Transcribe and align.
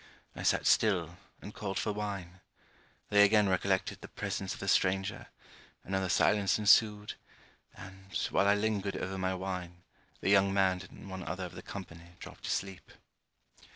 I 0.35 0.41
sat 0.41 0.65
still, 0.65 1.17
and 1.43 1.53
called 1.53 1.77
for 1.77 1.93
wine. 1.93 2.41
They 3.11 3.23
again 3.23 3.47
recollected 3.47 4.01
the 4.01 4.07
presence 4.07 4.55
of 4.55 4.63
a 4.63 4.67
stranger; 4.67 5.27
another 5.83 6.09
silence 6.09 6.57
ensued; 6.57 7.13
and, 7.75 8.11
while 8.31 8.47
I 8.47 8.55
lingered 8.55 8.97
over 8.97 9.19
my 9.19 9.35
wine, 9.35 9.83
the 10.19 10.31
young 10.31 10.51
man 10.55 10.81
and 10.89 11.07
one 11.07 11.21
other 11.23 11.45
of 11.45 11.53
the 11.53 11.61
company 11.61 12.15
dropped 12.19 12.47
asleep. 12.47 12.91